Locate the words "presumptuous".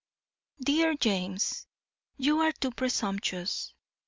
2.71-3.71